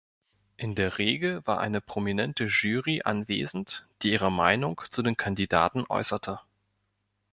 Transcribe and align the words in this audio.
In 0.57 0.73
der 0.73 0.97
Regel 0.97 1.45
war 1.45 1.59
eine 1.59 1.79
prominente 1.79 2.45
Jury 2.45 3.03
anwesend, 3.05 3.85
die 4.01 4.09
ihre 4.13 4.31
Meinung 4.31 4.81
zu 4.89 5.03
den 5.03 5.15
Kandidaten 5.15 5.85
äußerte. 5.87 6.39